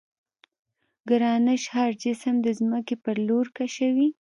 [1.09, 4.07] ګرانش هر جسم د ځمکې پر لور کشوي.